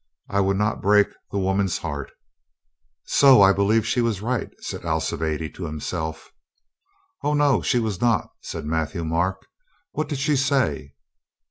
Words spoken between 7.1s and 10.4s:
"O no, she was not," said Matthieu Marc. "What did she